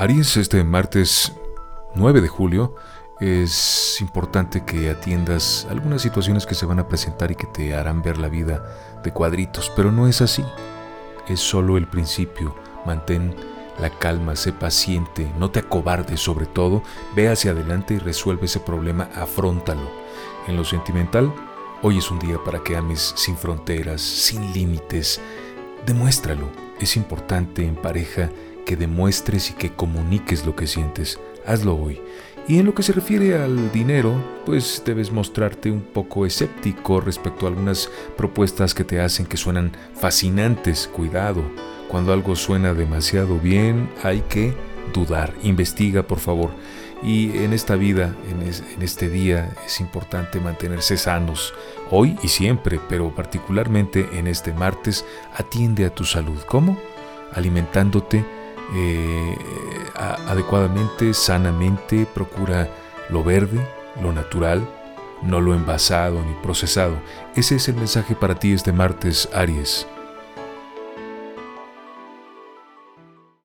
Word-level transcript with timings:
Aries, 0.00 0.36
este 0.36 0.62
martes 0.62 1.32
9 1.96 2.20
de 2.20 2.28
julio, 2.28 2.76
es 3.18 4.00
importante 4.00 4.64
que 4.64 4.90
atiendas 4.90 5.66
algunas 5.70 6.02
situaciones 6.02 6.46
que 6.46 6.54
se 6.54 6.66
van 6.66 6.78
a 6.78 6.86
presentar 6.86 7.32
y 7.32 7.34
que 7.34 7.48
te 7.48 7.74
harán 7.74 8.00
ver 8.00 8.16
la 8.16 8.28
vida 8.28 8.62
de 9.02 9.12
cuadritos, 9.12 9.72
pero 9.74 9.90
no 9.90 10.06
es 10.06 10.20
así. 10.20 10.44
Es 11.26 11.40
solo 11.40 11.76
el 11.76 11.88
principio. 11.88 12.54
Mantén 12.86 13.34
la 13.80 13.90
calma, 13.90 14.36
sé 14.36 14.52
paciente, 14.52 15.28
no 15.36 15.50
te 15.50 15.58
acobardes 15.58 16.20
sobre 16.20 16.46
todo, 16.46 16.84
ve 17.16 17.28
hacia 17.28 17.50
adelante 17.50 17.94
y 17.94 17.98
resuelve 17.98 18.46
ese 18.46 18.60
problema, 18.60 19.10
afrontalo. 19.16 19.90
En 20.46 20.56
lo 20.56 20.64
sentimental, 20.64 21.34
hoy 21.82 21.98
es 21.98 22.08
un 22.12 22.20
día 22.20 22.38
para 22.44 22.62
que 22.62 22.76
ames 22.76 23.14
sin 23.16 23.36
fronteras, 23.36 24.00
sin 24.00 24.52
límites. 24.52 25.20
Demuéstralo. 25.86 26.48
Es 26.78 26.96
importante 26.96 27.66
en 27.66 27.74
pareja 27.74 28.30
que 28.68 28.76
demuestres 28.76 29.48
y 29.48 29.54
que 29.54 29.72
comuniques 29.72 30.44
lo 30.44 30.54
que 30.54 30.66
sientes. 30.66 31.18
Hazlo 31.46 31.74
hoy. 31.74 32.02
Y 32.46 32.58
en 32.58 32.66
lo 32.66 32.74
que 32.74 32.82
se 32.82 32.92
refiere 32.92 33.34
al 33.34 33.72
dinero, 33.72 34.22
pues 34.44 34.82
debes 34.84 35.10
mostrarte 35.10 35.70
un 35.70 35.80
poco 35.80 36.26
escéptico 36.26 37.00
respecto 37.00 37.46
a 37.46 37.48
algunas 37.48 37.88
propuestas 38.18 38.74
que 38.74 38.84
te 38.84 39.00
hacen 39.00 39.24
que 39.24 39.38
suenan 39.38 39.72
fascinantes. 39.94 40.86
Cuidado, 40.86 41.42
cuando 41.88 42.12
algo 42.12 42.36
suena 42.36 42.74
demasiado 42.74 43.38
bien 43.38 43.88
hay 44.02 44.20
que 44.28 44.52
dudar. 44.92 45.32
Investiga, 45.42 46.02
por 46.02 46.18
favor. 46.18 46.50
Y 47.02 47.38
en 47.38 47.54
esta 47.54 47.74
vida, 47.74 48.14
en, 48.30 48.82
este 48.82 49.08
día, 49.08 49.56
es 49.64 49.80
importante 49.80 50.40
mantenerse 50.40 50.98
sanos, 50.98 51.54
hoy 51.90 52.18
y 52.22 52.28
siempre, 52.28 52.80
pero 52.86 53.14
particularmente 53.14 54.10
en 54.18 54.26
este 54.26 54.52
martes, 54.52 55.06
atiende 55.34 55.86
a 55.86 55.94
tu 55.94 56.04
salud. 56.04 56.38
¿Cómo? 56.46 56.78
Alimentándote 57.32 58.24
eh, 58.74 59.36
adecuadamente, 59.94 61.14
sanamente, 61.14 62.06
procura 62.06 62.68
lo 63.08 63.24
verde, 63.24 63.66
lo 64.02 64.12
natural, 64.12 64.68
no 65.22 65.40
lo 65.40 65.54
envasado 65.54 66.22
ni 66.22 66.34
procesado. 66.42 66.98
Ese 67.34 67.56
es 67.56 67.68
el 67.68 67.76
mensaje 67.76 68.14
para 68.14 68.34
ti 68.34 68.52
este 68.52 68.72
martes, 68.72 69.28
Aries. 69.34 69.86